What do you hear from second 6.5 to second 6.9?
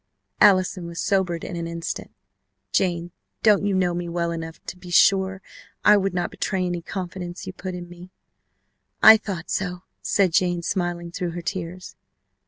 any